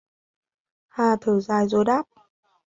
[0.87, 2.05] Hà thở dài rồi đáp